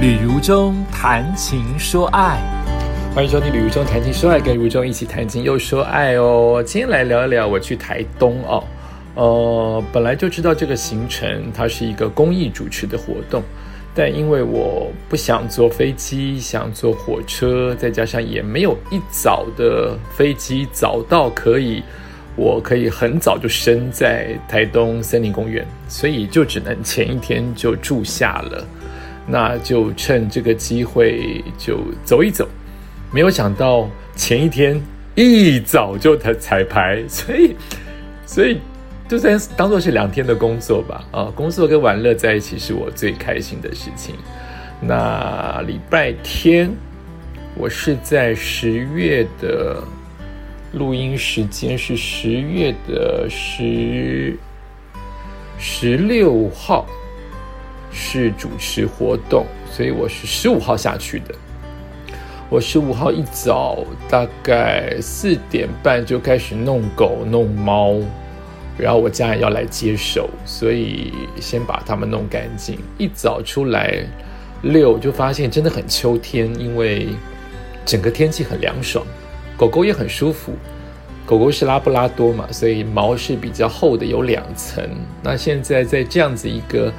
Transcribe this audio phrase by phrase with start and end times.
[0.00, 2.40] 旅如中谈情说爱，
[3.14, 6.64] 欢迎收听《旅如中谈情说爱》，跟如中一起谈情又说爱哦。
[6.64, 8.64] 今天来聊一聊我去台东哦。
[9.14, 13.42] 呃，本来就知道这个行程它是一个公益主持的活动，
[13.94, 21.82] 但因为我不想坐飞机，想坐火车，再加上也没有一早的飞机早到可以，
[22.36, 28.66] 我可以很早就身在台东森林公园，所以就只能前一天就住下了。
[29.30, 32.48] 那就趁这个机会就走一走，
[33.12, 34.82] 没有想到前一天
[35.14, 37.54] 一早就彩彩排，所以
[38.26, 38.58] 所以
[39.08, 41.04] 就算当做是两天的工作吧。
[41.12, 44.16] 啊，工作跟玩乐在一起是我最开心的事情。
[44.80, 46.68] 那礼拜天
[47.54, 49.80] 我是在十月的
[50.72, 54.36] 录音时间是十月的十
[55.56, 56.84] 十六号。
[57.92, 61.34] 是主持活动，所以我是十五号下去的。
[62.48, 67.94] 我十五号一早大概四点半就开始弄狗弄猫，
[68.76, 72.78] 然后我家人要来接手，所以先把它们弄干净。
[72.98, 74.04] 一早出来
[74.62, 77.08] 遛，就发现真的很秋天，因为
[77.84, 79.06] 整个天气很凉爽，
[79.56, 80.52] 狗狗也很舒服。
[81.24, 84.84] 狗狗是拉布拉多嘛，所以毛是比较厚的，有两层。
[85.22, 86.92] 那现在在这样子一个。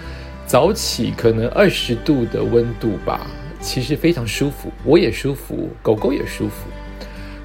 [0.52, 3.26] 早起可能二十度的温度吧，
[3.62, 6.68] 其实非常舒服，我也舒服，狗狗也舒服。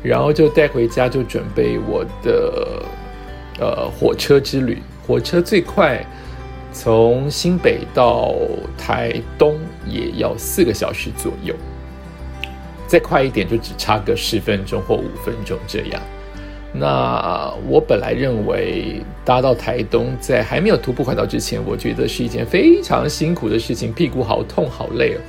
[0.02, 2.82] 然后就带回家，就准备我的
[3.60, 4.82] 呃火车之旅。
[5.06, 6.04] 火车最快
[6.72, 8.34] 从新北到
[8.76, 9.56] 台东
[9.88, 11.54] 也要四个小时左右，
[12.88, 16.02] 再快一点就只差个十分钟或五分钟这样。
[16.78, 25.20] 那我本来认为搭到台东，在还没有徒步环岛之前，我觉得是一件非常辛苦的事情，屁股好痛好累哦。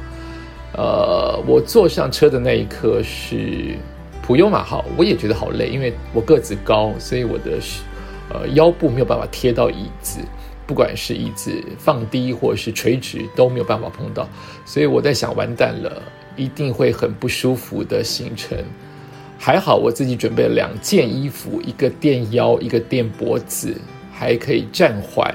[0.73, 3.75] 呃，我坐上车的那一刻是
[4.21, 7.57] 普悠马号，我也觉得好累，因为我个子高，所以我的
[8.29, 10.19] 呃腰部没有办法贴到椅子，
[10.67, 14.27] 不管是椅子放低或是垂直都没有办法碰到，
[14.65, 16.01] 所以我在想，完蛋了，
[16.35, 18.57] 一定会很不舒服的行程。
[19.39, 23.79] 还好我自己准备了两件衣服，一个垫腰，一个垫脖子，
[24.11, 25.33] 还可以暂缓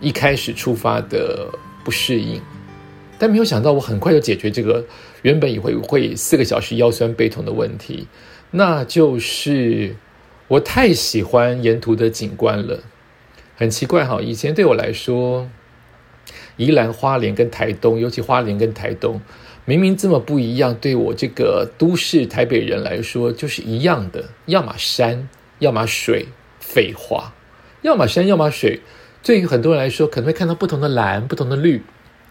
[0.00, 1.48] 一开始出发的
[1.84, 2.40] 不适应。
[3.18, 4.84] 但没有想到，我很快就解决这个
[5.22, 8.06] 原本以为会四个小时腰酸背痛的问题，
[8.52, 9.94] 那就是
[10.48, 12.80] 我太喜欢沿途的景观了。
[13.56, 15.48] 很奇怪哈，以前对我来说，
[16.56, 19.20] 宜兰花莲跟台东，尤其花莲跟台东。
[19.64, 25.28] 明明这么不一样，对我这个都市台北人来说就是一样的，要么山，
[25.58, 26.26] 要么水。
[26.64, 27.34] 废话，
[27.82, 28.80] 要么山，要么水。
[29.22, 31.82] 对于很多人来说，可能会看到不同的蓝，不同的绿。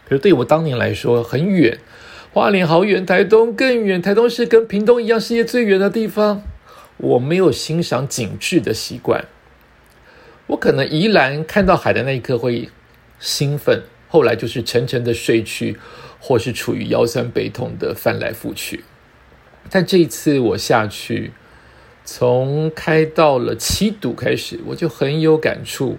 [0.08, 1.78] 可是对我当年来说，很远，
[2.32, 4.02] 花莲好远，台东更远。
[4.02, 6.42] 台东是跟屏东一样，世界最远的地方。
[6.98, 9.26] 我没有欣赏景致的习惯。
[10.48, 12.70] 我可能宜兰看到海的那一刻会
[13.20, 15.78] 兴奋，后来就是沉沉的睡去。
[16.22, 18.84] 或是处于腰酸背痛的翻来覆去，
[19.72, 21.32] 但这一次我下去，
[22.06, 25.98] 从开到了七度开始，我就很有感触。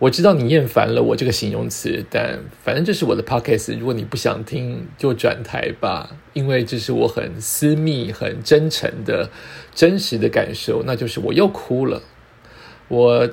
[0.00, 6.10] 我知道你厌烦了我这个形容词，但反正这是我的 podcast，如果你不想听，就转台吧。
[6.34, 9.30] 因为这是我很私密、很真诚的
[9.74, 12.02] 真实的感受，那就是我又哭了。
[12.88, 13.28] 我。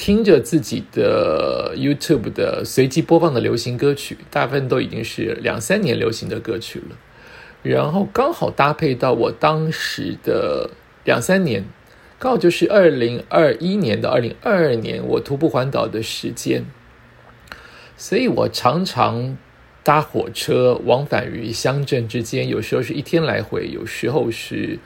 [0.00, 6.96] 听着自己的 YouTube 的随机播放的流行歌曲，大部分都已经是两三年流行的歌曲了。
[7.62, 10.70] 然后刚好搭配到我当时的
[11.04, 11.66] 两三年，
[12.18, 16.64] 刚好就是二零二一年到二零二二年我徒步环岛的时间，
[17.98, 19.36] 所以我常常
[19.84, 24.78] 搭火车往返于乡镇之间，有时候是一天来回，有时候是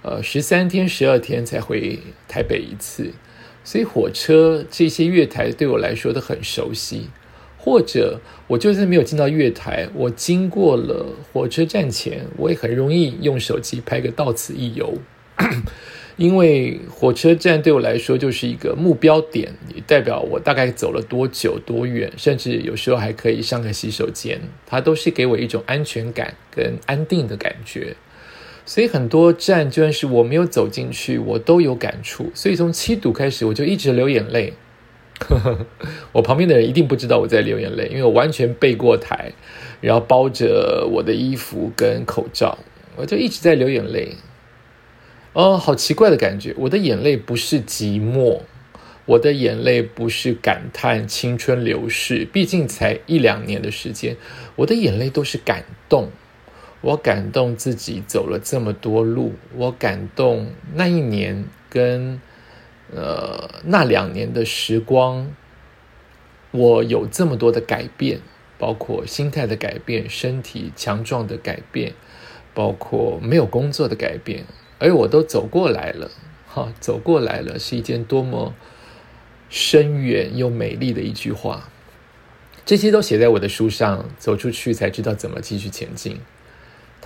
[0.00, 3.12] 呃十三天、十二天才回台北一次。
[3.64, 7.08] 所以火车这些月台对我来说都很熟悉，
[7.58, 14.98] 或者我就算没有进到月台，我经过了火车站前，我也很容易用手机拍个到此一游，
[16.16, 27.96] 因为火车站对我来说就是一个目标点，也代表我大概走了多久多远，甚至有时候还可以上个洗手间，它都是给我一种安全感跟安定的感觉。
[28.66, 32.30] 所以很多站，就算是我没有走进去，我都有感触。
[32.34, 34.54] 所以从七堵开始，我就一直流眼泪。
[36.12, 39.32] 我旁边的人一定不知道我在流眼泪，因为我完全背过台，
[39.80, 42.58] 然后包着我的衣服跟口罩，
[42.96, 44.16] 我就一直在流眼泪。
[45.34, 48.40] 哦，好奇怪的感觉，我的眼泪不是寂寞，
[49.04, 54.16] 我的眼泪不是感叹青春流逝，毕竟才一两年的时间，
[54.56, 56.10] 我的眼泪都是感动。
[56.84, 62.20] 我感动自己走了这么多路，我感动那一年跟
[62.94, 65.34] 呃那两年的时光，
[66.50, 68.20] 我有这么多的改变，
[68.58, 71.94] 包括心态的改变、身体强壮的改变，
[72.52, 74.44] 包括没有工作的改变，
[74.78, 76.10] 而我都走过来了，
[76.46, 78.52] 哈，走过来了是一件多么
[79.48, 81.70] 深远又美丽的一句话。
[82.66, 86.20] 这些都写在我的书上，走出去才知道怎么继续前进。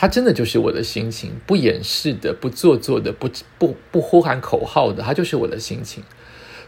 [0.00, 3.28] 它真的就是我的心情，不掩饰的，不做作的，不
[3.58, 6.04] 不不呼喊口号的，它就是我的心情。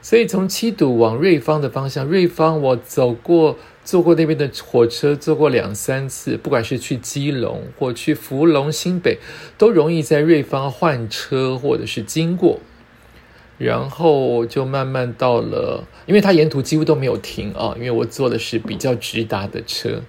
[0.02, 9.18] 所以从七堵往瑞芳的方向，瑞芳我走过，坐过那边的火车，坐过两三次，不管是去基隆或去福隆新北，
[9.56, 12.58] 都容易在瑞芳换车或者是经过，
[13.58, 20.02] 然后就慢慢到了，因为它沿途几乎都没有停啊，因为我坐的是比较直达的车。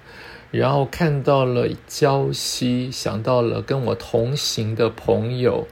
[0.51, 5.65] 然后看到了礁溪，想到了跟我同行的朋友，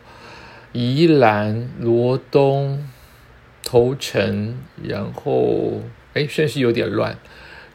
[0.72, 2.88] 宜兰、罗东、
[3.62, 5.81] 头城，然后
[6.14, 7.18] 哎，顺序有点乱，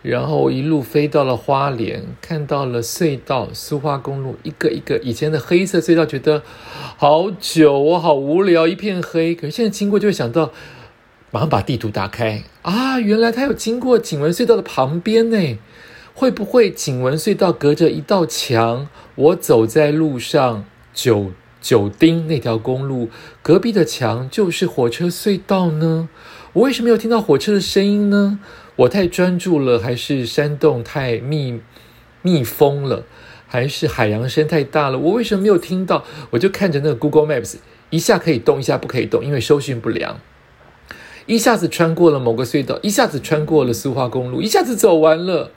[0.00, 6.42] 然后一路飞到了花莲，看到了隧道，苏花公路一个一个以前的黑色隧道，觉得
[6.96, 9.34] 好久，我好无聊，一片黑。
[9.34, 10.50] 可是现在经过就会想到，
[11.30, 15.58] 马上把地图打开啊，原来它有经过景文隧道的旁边呢。
[16.14, 18.88] 会不会景文隧道隔着一道墙？
[19.16, 23.08] 我走在路上，九九丁那条公路
[23.42, 26.08] 隔壁的墙就是火车隧道呢？
[26.52, 28.38] 我为什么没有听到火车的声音呢？
[28.76, 31.60] 我太专注了，还是山洞太密
[32.22, 33.02] 密封了，
[33.48, 34.98] 还是海洋声太大了？
[34.98, 36.04] 我为什么没有听到？
[36.30, 37.56] 我就看着那个 Google Maps，
[37.90, 40.20] 一下可以动，一下不可以动，因为收讯不良。
[41.26, 45.50] 一下子穿过了某个隧道，一下子穿过了苏花公路，一下子走完了。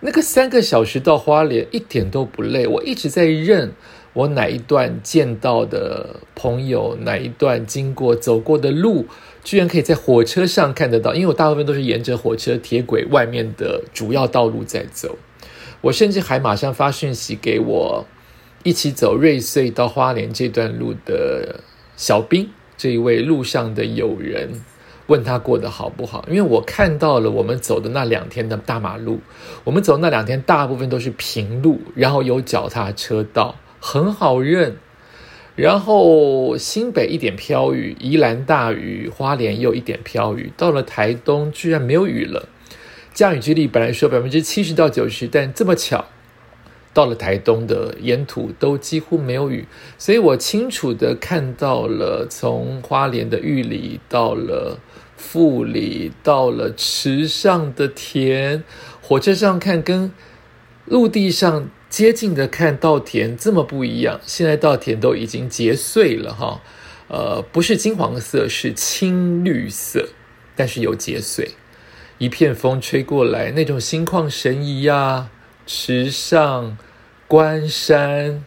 [0.00, 3.72] 那个三个小时到花莲一点都不累，我一直在认
[4.12, 9.06] 我哪一段见到的朋友，哪一段经过走过的路，
[9.42, 11.14] 居然可以在火车上看得到。
[11.14, 15.16] 因为我大部分都是沿着火车铁轨外面的主要道路在走，
[15.80, 18.06] 我甚至还马上发讯息给我
[18.62, 21.60] 一起走瑞穗到花莲这段路的
[21.96, 24.60] 小兵，这一位路上的友人。
[25.06, 26.24] 问他过得好不好？
[26.28, 29.20] 因为我看到了我们走的那两天的大马路，
[29.64, 34.76] 我们走那两天大部分都是平路，然后有脚踏车道，很好认。
[35.54, 42.48] 然后新北一点飘雨，宜兰大雨，花莲又一点飘雨，到了台东居然没有雨了。
[43.14, 46.04] 降雨几率本来说百分之七十到九十，但这么巧，
[46.96, 49.66] 到了台东的沿途都几乎没有雨，
[49.98, 54.78] 所以我清楚的看到了从花莲的玉里到了。
[55.18, 58.62] 富里到了池上的田，
[59.00, 60.12] 火车上看跟
[60.84, 64.20] 陆地上接近的看稻田这么不一样。
[64.26, 66.60] 现在稻田都已经结穗了哈，
[67.08, 70.10] 呃，不是金黄色，是青绿色，
[70.54, 71.52] 但是有结穗。
[72.18, 75.30] 一片风吹过来，那种心旷神怡呀，
[75.66, 76.76] 池上
[77.28, 78.44] 关山，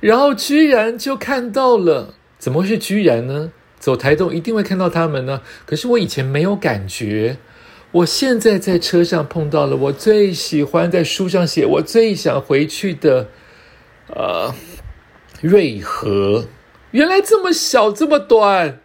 [0.00, 3.52] 然后居然就看到了，怎么会是居然呢？
[3.78, 7.38] 走台东一定会看到他们呢，可是我以前没有感觉，
[7.92, 13.28] 我现在在车上碰到了我最喜欢在书上写我最想回去的，
[14.08, 14.52] 呃，
[15.40, 16.46] 瑞和，
[16.90, 18.80] 原来这么小这么短，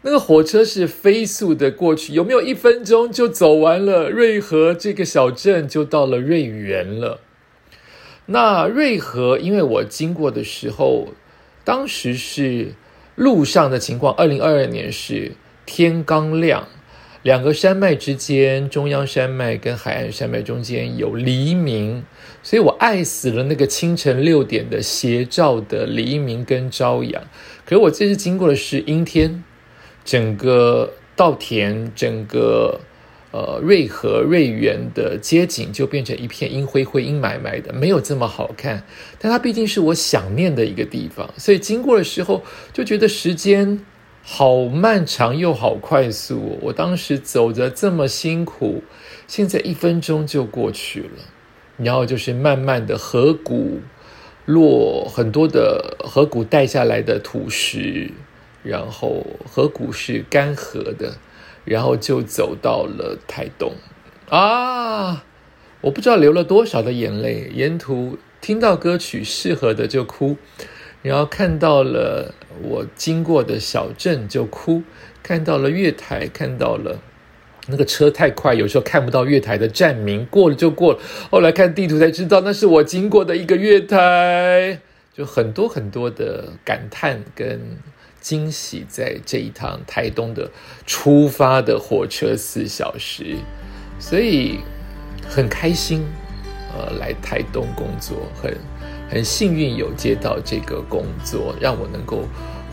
[0.00, 7.20] 那个火车是飞速的过去，有没有一分钟就走完了瑞和这个小镇就到了瑞园了？
[8.26, 11.08] 那瑞和，因为我经过的时候，
[11.64, 12.74] 当时是。
[13.16, 15.32] 路上的情况，二零二二年是
[15.64, 16.68] 天刚亮，
[17.22, 22.04] 两个山脉之间，中央山脉跟海岸山脉中间有黎明，
[22.42, 27.24] 所以我爱死了那个清晨六点的斜照的黎明跟朝阳。
[27.64, 29.42] 可是我这次经过的是阴天，
[30.04, 32.82] 整个稻田，整个。
[33.32, 38.82] 呃，瑞和瑞园的街景就变成一片阴灰灰、阴霾霾的，没有这么好看。
[39.18, 42.42] 但它毕竟是我想念的一个地方，所以经过的时候
[42.72, 43.84] 就觉得时间
[44.22, 46.58] 好漫长又好快速。
[46.62, 48.82] 我当时走着这么辛苦，
[49.26, 51.22] 现在一分钟就过去了。
[51.76, 53.80] 然后就是慢慢的河谷
[54.46, 58.10] 落很多的河谷带下来的土石，
[58.62, 61.18] 然后河谷是干涸的。
[61.66, 63.72] 然后就走到了台东，
[64.28, 65.24] 啊，
[65.80, 67.50] 我不知道流了多少的眼泪。
[67.52, 70.36] 沿途听到歌曲适合的就哭，
[71.02, 72.32] 然后看到了
[72.62, 74.84] 我经过的小镇就哭，
[75.24, 77.00] 看到了月台，看到了
[77.66, 81.00] 那个车太快，有时候看不到月台的站名，过了就过了。
[81.32, 84.78] 后来看地图才知道，那是我经过的一个月台，
[85.12, 87.60] 就很多很多的感叹跟
[88.26, 90.50] 惊喜，在这一趟台东的
[90.84, 93.36] 出发的火车四小时，
[94.00, 94.58] 所以
[95.28, 96.04] 很开心，
[96.74, 98.52] 呃，来台东工作很。
[99.08, 102.24] 很幸运有接到这个工作，让我能够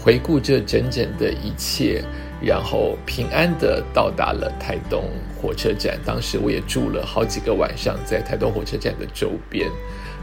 [0.04, 2.04] 回顾这整整的一切，
[2.42, 5.04] 然后平安的到达了台东
[5.40, 5.96] 火车站。
[6.04, 9.70] 当时我也住了好几个晚上在台东火车站的周边，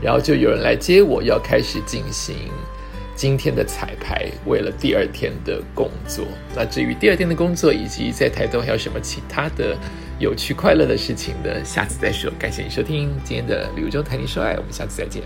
[0.03, 2.35] 然后就有人来接我，要开始进行
[3.21, 6.25] 今天的彩排，为了第二天的工作。
[6.57, 9.77] 那至于第二天的工作以及在台东还有什么其他的
[10.19, 11.62] 有趣快乐的事情呢？
[11.62, 12.33] 下次再说。
[12.39, 15.23] 感谢你收听今天的旅游中谈情说爱，我们下次再见。